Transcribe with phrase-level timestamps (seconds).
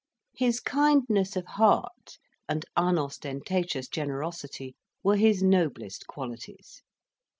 [0.35, 2.17] His kindness of heart
[2.49, 6.81] and unostentatious generosity were his noblest qualities.